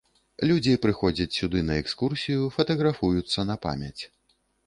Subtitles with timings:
[0.51, 4.01] Людзі прыходзяць сюды на экскурсію, фатаграфуюцца на памяць.